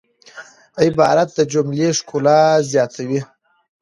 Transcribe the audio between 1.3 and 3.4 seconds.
د جملې ښکلا زیاتوي.